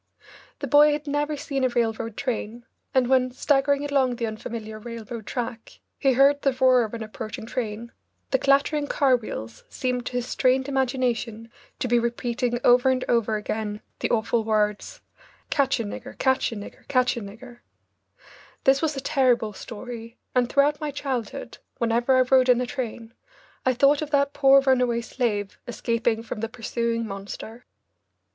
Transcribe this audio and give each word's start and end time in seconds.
The 0.57 0.67
boy 0.67 0.93
had 0.93 1.05
never 1.05 1.37
seen 1.37 1.63
a 1.63 1.69
railroad 1.69 2.17
train, 2.17 2.65
and 2.91 3.05
when, 3.07 3.29
staggering 3.29 3.85
along 3.85 4.15
the 4.15 4.25
unfamiliar 4.25 4.79
railroad 4.79 5.27
track, 5.27 5.79
he 5.99 6.13
heard 6.13 6.41
the 6.41 6.53
roar 6.59 6.83
of 6.83 6.95
an 6.95 7.03
approaching 7.03 7.45
train, 7.45 7.91
the 8.31 8.39
clattering 8.39 8.87
car 8.87 9.15
wheels 9.15 9.63
seemed 9.69 10.07
to 10.07 10.13
his 10.13 10.25
strained 10.25 10.67
imagination 10.67 11.51
to 11.77 11.87
be 11.87 11.99
repeating 11.99 12.59
over 12.63 12.89
and 12.89 13.05
over 13.07 13.35
again 13.35 13.79
the 13.99 14.09
awful 14.09 14.43
words, 14.43 15.01
"Catch 15.51 15.79
a 15.79 15.83
nigger 15.83 16.17
catch 16.17 16.51
a 16.51 16.55
nigger 16.55 16.87
catch 16.87 17.15
a 17.15 17.21
nigger" 17.21 17.59
This 18.63 18.81
was 18.81 18.97
a 18.97 19.01
terrible 19.01 19.53
story, 19.53 20.17
and 20.33 20.49
throughout 20.49 20.81
my 20.81 20.89
childhood, 20.89 21.59
whenever 21.77 22.17
I 22.17 22.21
rode 22.21 22.49
in 22.49 22.59
a 22.59 22.65
train, 22.65 23.13
I 23.67 23.75
thought 23.75 24.01
of 24.01 24.09
that 24.09 24.33
poor 24.33 24.61
runaway 24.61 25.01
slave 25.01 25.59
escaping 25.67 26.23
from 26.23 26.39
the 26.39 26.49
pursuing 26.49 27.05
monster. 27.07 27.65